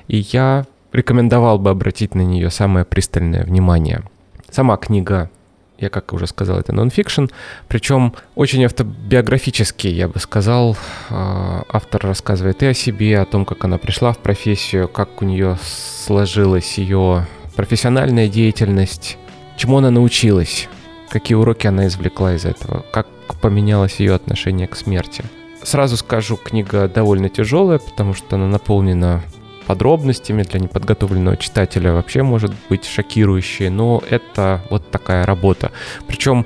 [0.08, 4.04] и я рекомендовал бы обратить на нее самое пристальное внимание.
[4.50, 5.30] Сама книга,
[5.77, 7.25] я как уже сказал, это нонфикшн,
[7.67, 10.75] причем очень автобиографический, я бы сказал.
[11.09, 15.25] А, автор рассказывает и о себе, о том, как она пришла в профессию, как у
[15.25, 19.17] нее сложилась ее профессиональная деятельность,
[19.57, 20.67] чему она научилась,
[21.09, 23.07] какие уроки она извлекла из этого, как
[23.41, 25.23] поменялось ее отношение к смерти.
[25.63, 29.23] Сразу скажу, книга довольно тяжелая, потому что она наполнена
[29.67, 35.71] подробностями для неподготовленного читателя вообще может быть шокирующей, но это вот такая работа.
[36.08, 36.45] Причем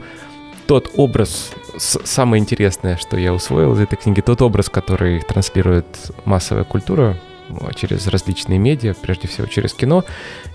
[0.68, 5.86] тот образ, самое интересное, что я усвоил из этой книги, тот образ, который транслирует
[6.26, 7.18] массовая культура
[7.76, 10.04] через различные медиа, прежде всего через кино,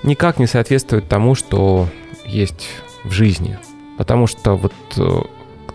[0.03, 1.89] никак не соответствует тому, что
[2.25, 2.69] есть
[3.05, 3.59] в жизни.
[3.99, 5.21] Потому что вот э,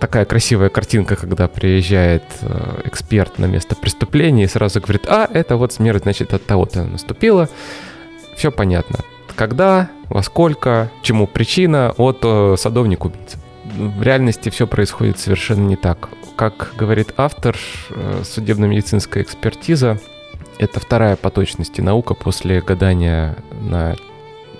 [0.02, 5.58] такая красивая картинка, когда приезжает э, эксперт на место преступления и сразу говорит, а, это
[5.58, 7.48] вот смерть, значит, от того-то наступила.
[8.36, 9.00] Все понятно.
[9.36, 13.38] Когда, во сколько, чему причина, от э, садовник-убийца.
[13.78, 16.10] В реальности все происходит совершенно не так.
[16.36, 17.56] Как говорит автор,
[18.24, 20.00] судебно-медицинская экспертиза—
[20.58, 23.96] это вторая по точности наука после гадания на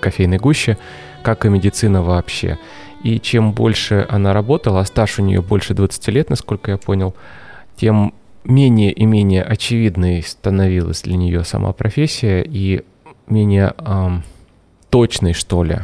[0.00, 0.78] кофейной гуще—
[1.22, 2.58] как и медицина вообще.
[3.02, 7.14] И чем больше она работала, а стаж у нее больше 20 лет, насколько я понял,
[7.76, 12.84] тем менее и менее очевидной становилась для нее сама профессия и
[13.26, 14.22] менее эм,
[14.90, 15.78] точной, что ли,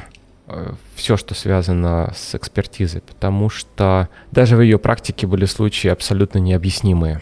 [0.46, 6.38] э, все, что связано с экспертизой, потому что даже в ее практике были случаи абсолютно
[6.38, 7.20] необъяснимые.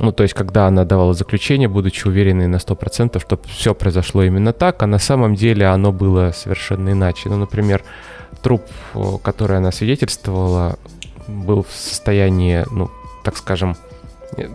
[0.00, 4.52] Ну, то есть, когда она давала заключение, будучи уверенной на 100%, что все произошло именно
[4.52, 7.28] так, а на самом деле оно было совершенно иначе.
[7.28, 7.82] Ну, например,
[8.42, 8.62] труп,
[9.22, 10.78] который она свидетельствовала,
[11.26, 12.90] был в состоянии, ну,
[13.24, 13.76] так скажем,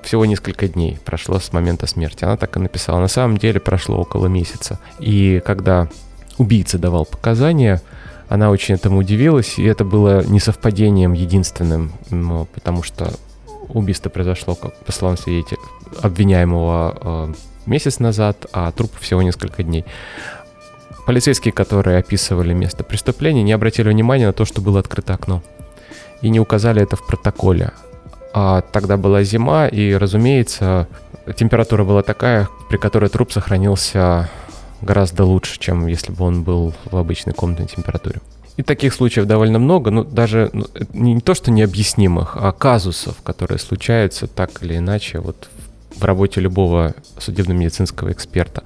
[0.03, 2.23] всего несколько дней прошло с момента смерти.
[2.23, 2.99] Она так и написала.
[2.99, 4.79] На самом деле прошло около месяца.
[4.99, 5.87] И когда
[6.37, 7.81] убийца давал показания,
[8.29, 11.91] она очень этому удивилась, и это было не совпадением единственным,
[12.53, 13.13] потому что
[13.69, 15.59] Убийство произошло, как по словам свидетеля,
[16.01, 17.33] обвиняемого э,
[17.65, 19.85] месяц назад, а труп всего несколько дней.
[21.05, 25.43] Полицейские, которые описывали место преступления, не обратили внимания на то, что было открыто окно.
[26.21, 27.71] И не указали это в протоколе.
[28.33, 30.87] А тогда была зима, и, разумеется,
[31.35, 34.29] температура была такая, при которой труп сохранился
[34.81, 38.21] гораздо лучше, чем если бы он был в обычной комнатной температуре.
[38.55, 43.57] И таких случаев довольно много, ну даже ну, не то, что необъяснимых, а казусов, которые
[43.57, 45.49] случаются так или иначе вот
[45.95, 48.63] в работе любого судебно-медицинского эксперта.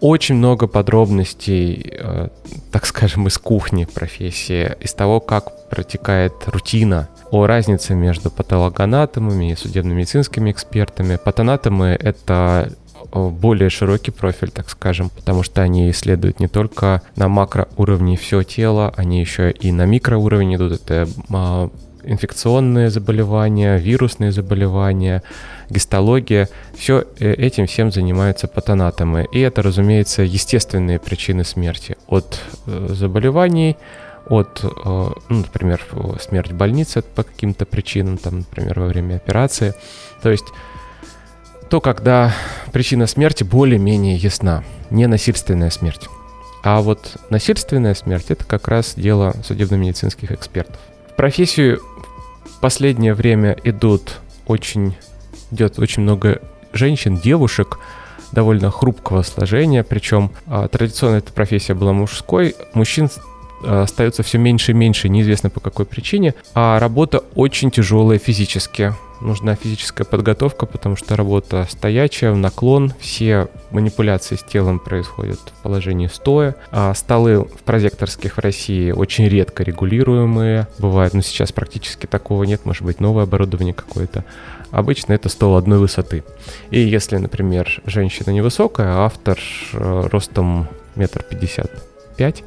[0.00, 2.28] Очень много подробностей, э,
[2.72, 9.56] так скажем, из кухни профессии, из того, как протекает рутина, о разнице между патологоанатомами и
[9.56, 11.16] судебно-медицинскими экспертами.
[11.16, 12.70] Патанатомы— это
[13.12, 18.92] более широкий профиль, так скажем, потому что они исследуют не только на макроуровне все тело,
[18.96, 20.72] они еще и на микроуровне идут.
[20.72, 21.70] Это а,
[22.04, 25.22] инфекционные заболевания, вирусные заболевания,
[25.70, 26.48] гистология.
[26.76, 29.26] Все э, этим всем занимаются патанатомы.
[29.32, 31.96] И это, разумеется, естественные причины смерти.
[32.06, 33.76] От э, заболеваний,
[34.28, 35.84] от, э, ну, например,
[36.20, 39.74] смерть в больнице по каким-то причинам, там, например, во время операции.
[40.22, 40.46] То есть
[41.68, 42.32] то когда
[42.72, 46.08] причина смерти более-менее ясна, не насильственная смерть.
[46.62, 50.78] А вот насильственная смерть– это как раз дело судебно-медицинских экспертов.
[51.10, 51.80] В профессию
[52.44, 54.96] в последнее время идут очень,
[55.50, 56.40] идет очень много
[56.72, 57.78] женщин, девушек,
[58.32, 63.08] довольно хрупкого сложения, причем а, традиционно эта профессия была мужской, мужчин
[63.64, 68.94] а, остается все меньше и меньше, неизвестно по какой причине, а работа очень тяжелая физически
[69.20, 75.62] нужна физическая подготовка, потому что работа стоячая, в наклон, все манипуляции с телом происходят в
[75.62, 82.06] положении стоя, а столы в прозекторских в России очень редко регулируемые, бывает, но сейчас практически
[82.06, 84.24] такого нет, может быть новое оборудование какое-то.
[84.70, 86.24] Обычно это стол одной высоты.
[86.70, 89.38] И если, например, женщина невысокая, а автор
[89.72, 91.70] э, ростом метр пятьдесят
[92.16, 92.42] пять,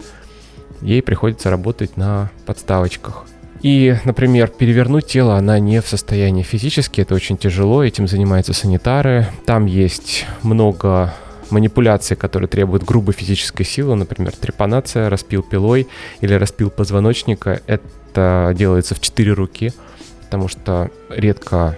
[0.81, 3.23] ей приходится работать на подставочках.
[3.61, 9.27] И, например, перевернуть тело она не в состоянии физически, это очень тяжело, этим занимаются санитары.
[9.45, 11.13] Там есть много
[11.51, 15.87] манипуляции, которые требуют грубой физической силы, например, трепанация, распил пилой
[16.21, 19.73] или распил позвоночника, это делается в четыре руки,
[20.21, 21.77] потому что редко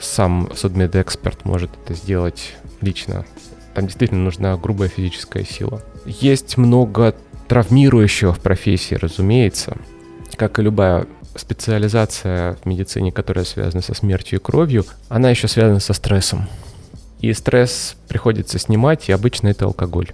[0.00, 3.24] сам судмедэксперт может это сделать лично.
[3.74, 5.82] Там действительно нужна грубая физическая сила.
[6.04, 7.14] Есть много
[7.48, 9.76] травмирующего в профессии, разумеется.
[10.36, 11.06] Как и любая
[11.38, 16.48] специализация в медицине, которая связана со смертью и кровью, она еще связана со стрессом.
[17.20, 20.12] И стресс приходится снимать, и обычно это алкоголь.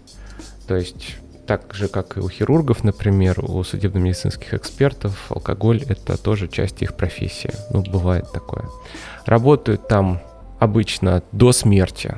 [0.66, 1.16] То есть
[1.46, 6.94] так же, как и у хирургов, например, у судебно-медицинских экспертов, алкоголь— это тоже часть их
[6.94, 7.52] профессии.
[7.70, 8.64] Ну, бывает такое.
[9.26, 10.20] Работают там
[10.60, 12.16] обычно до смерти,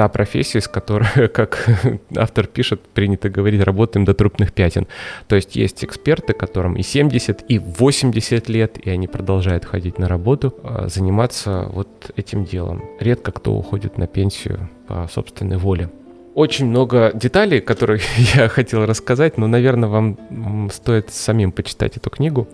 [0.00, 1.68] та профессия, с которой, как
[2.16, 4.86] автор пишет, принято говорить, работаем до трупных пятен.
[5.28, 10.08] То есть есть эксперты, которым и 70, и 80 лет, и они продолжают ходить на
[10.08, 12.82] работу, а, заниматься вот этим делом.
[12.98, 15.90] Редко кто уходит на пенсию по собственной воле.
[16.34, 18.00] Очень много деталей, которые
[18.34, 22.48] я хотел рассказать, но, наверное, вам стоит самим почитать эту книгу.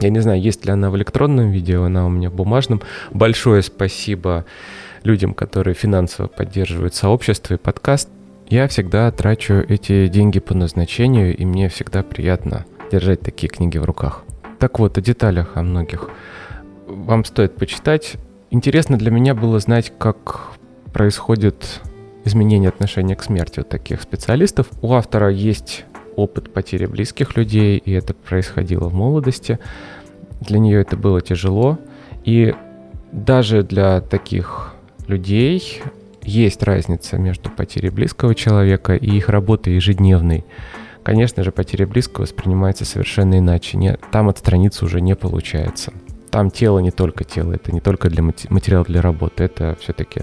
[0.00, 2.82] Я не знаю, есть ли она в электронном видео, она у меня в бумажном.
[3.12, 4.44] Большое спасибо
[5.04, 8.08] людям, которые финансово поддерживают сообщество и подкаст,
[8.48, 13.84] я всегда трачу эти деньги по назначению, и мне всегда приятно держать такие книги в
[13.84, 14.22] руках.
[14.58, 16.08] Так вот, о деталях о многих.
[16.86, 18.14] Вам стоит почитать.
[18.50, 20.52] Интересно для меня было знать, как
[20.92, 21.80] происходит
[22.24, 24.68] изменение отношения к смерти у таких специалистов.
[24.80, 25.84] У автора есть
[26.14, 29.58] опыт потери близких людей, и это происходило в молодости.
[30.40, 31.78] Для нее это было тяжело.
[32.24, 32.54] И
[33.12, 34.75] даже для таких
[35.08, 35.82] людей
[36.22, 40.44] есть разница между потерей близкого человека и их работой ежедневной.
[41.02, 43.76] Конечно же, потеря близкого воспринимается совершенно иначе.
[43.76, 45.92] Не, там отстраниться уже не получается.
[46.30, 50.22] Там тело не только тело, это не только для материал для работы, это все-таки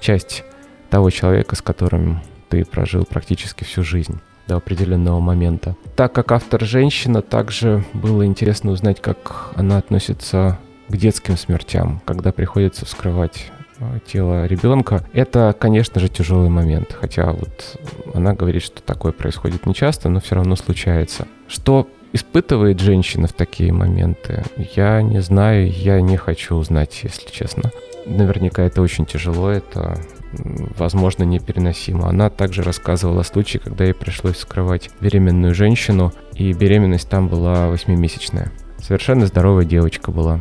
[0.00, 0.42] часть
[0.90, 4.18] того человека, с которым ты прожил практически всю жизнь
[4.48, 5.76] до определенного момента.
[5.94, 10.58] Так как автор женщина, также было интересно узнать, как она относится
[10.88, 16.96] к детским смертям, когда приходится вскрывать Э, тело ребенка, это, конечно же, тяжелый момент.
[16.98, 17.78] Хотя вот
[18.14, 21.26] она говорит, что такое происходит нечасто, но все равно случается.
[21.48, 27.70] Что испытывает женщина в такие моменты, я не знаю, я не хочу узнать, если честно.
[28.06, 29.98] Наверняка это очень тяжело, это,
[30.32, 32.08] возможно, непереносимо.
[32.08, 37.68] Она также рассказывала о случае, когда ей пришлось скрывать беременную женщину, и беременность там была
[37.68, 38.52] восьмимесячная.
[38.78, 40.40] Совершенно здоровая девочка была.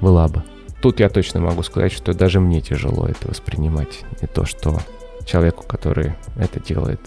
[0.00, 0.44] Была бы.
[0.80, 4.04] Тут я точно могу сказать, что даже мне тяжело это воспринимать.
[4.20, 4.78] Не то, что
[5.26, 7.00] человеку, который это делает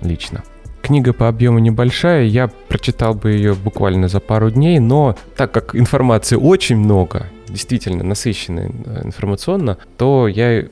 [0.00, 0.42] лично.
[0.82, 5.74] Книга по объему небольшая, я прочитал бы ее буквально за пару дней, но так как
[5.74, 8.70] информации очень много, действительно насыщенная
[9.02, 10.66] информационно, то я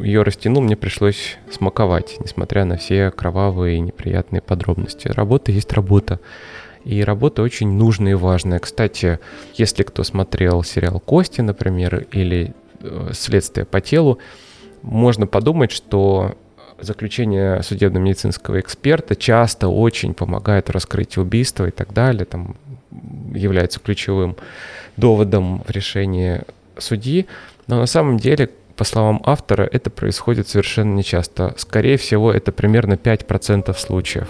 [0.00, 5.08] ее растянул, мне пришлось смаковать, несмотря на все кровавые и неприятные подробности.
[5.08, 6.20] Работа есть работа.
[6.86, 8.60] И работа очень нужная и важная.
[8.60, 9.18] Кстати,
[9.54, 14.18] если кто смотрел сериал «Кости», например, или э, «Следствие по телу»,
[14.82, 16.36] можно подумать, что
[16.78, 22.54] заключение судебно-медицинского эксперта часто очень помогает в раскрытии убийства и так далее, там
[23.34, 24.36] является ключевым
[24.96, 26.42] доводом в решении
[26.78, 27.26] судьи.
[27.66, 31.52] Но на самом деле, по словам автора, это происходит совершенно нечасто.
[31.56, 34.28] Скорее всего, это примерно 5% случаев.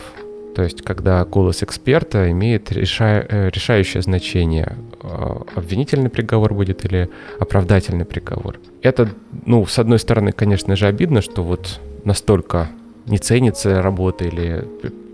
[0.57, 3.26] То есть, когда голос эксперта имеет реша...
[3.28, 8.59] Э, решающее значение, э, обвинительный приговор будет или оправдательный приговор.
[8.80, 9.07] Это,
[9.44, 12.70] ну, с одной стороны, конечно же, обидно, что вот настолько
[13.04, 14.66] не ценится работа или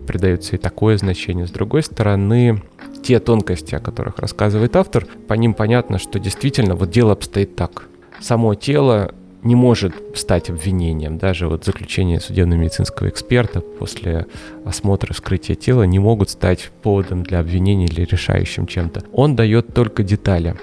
[0.07, 1.49] придается и такое значение.
[1.49, 2.63] С другой стороны,
[3.03, 7.89] те тонкости, о которых рассказывает автор, по ним понятно, что действительно вот дело обстоит так.
[8.21, 9.13] Само тело
[9.43, 11.19] не может стать обвинением.
[11.19, 14.27] Даже вот заключение судебно-медицинского эксперта после
[14.65, 19.05] осмотра вскрытия тела не могут стать поводом для обвинения или решающим чем-то.
[19.13, 20.55] Он дает только детали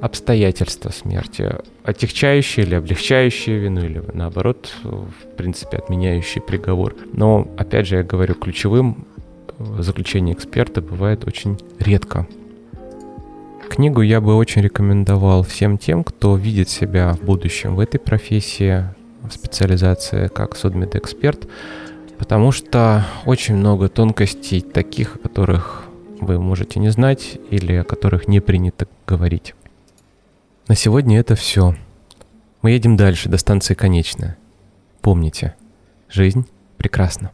[0.00, 1.50] обстоятельства смерти,
[1.82, 6.94] отягчающие или облегчающие вину, или наоборот, в принципе, отменяющие приговор.
[7.12, 9.06] Но, опять же, я говорю, ключевым
[9.78, 12.26] заключение эксперта бывает очень редко.
[13.68, 18.84] Книгу я бы очень рекомендовал всем тем, кто видит себя в будущем в этой профессии,
[19.22, 21.48] в специализации как судмедэксперт,
[22.18, 25.84] потому что очень много тонкостей таких, о которых
[26.20, 29.54] вы можете не знать или о которых не принято говорить.
[30.68, 31.74] На сегодня это все.
[32.62, 34.38] Мы едем дальше, до станции конечная.
[35.00, 35.54] Помните,
[36.08, 36.46] жизнь
[36.78, 37.32] прекрасна.